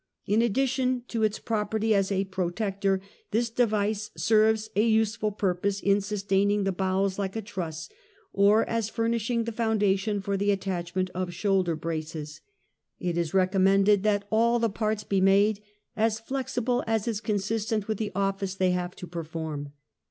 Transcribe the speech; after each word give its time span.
"In 0.25 0.41
addition 0.41 1.03
to 1.09 1.21
its 1.21 1.37
property 1.37 1.93
as 1.93 2.11
a 2.11 2.23
protector, 2.23 3.01
this 3.29 3.51
de 3.51 3.67
vice 3.67 4.09
serves 4.17 4.67
a 4.75 4.83
useful 4.83 5.31
purpose 5.31 5.79
in 5.79 6.01
sustaining 6.01 6.63
the 6.63 6.71
bowels, 6.71 7.19
like 7.19 7.35
a 7.35 7.41
truss, 7.43 7.87
or 8.33 8.67
as 8.67 8.89
furnishing 8.89 9.43
the 9.43 9.51
foundation 9.51 10.19
for 10.19 10.37
the 10.37 10.49
attachment 10.49 11.11
of 11.13 11.31
shoulder 11.35 11.75
braces." 11.75 12.41
It 12.99 13.15
is 13.15 13.35
recommended 13.35 14.01
that 14.01 14.25
all 14.31 14.57
the 14.57 14.71
parts 14.71 15.03
be 15.03 15.21
made 15.21 15.61
as 15.95 16.19
flexible 16.19 16.83
as 16.87 17.07
is 17.07 17.21
consistent 17.21 17.87
with 17.87 17.99
the 17.99 18.11
office 18.15 18.55
they 18.55 18.71
have 18.71 18.95
to 18.95 19.05
perform." 19.07 19.71